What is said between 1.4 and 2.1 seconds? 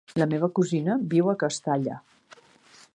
Castalla.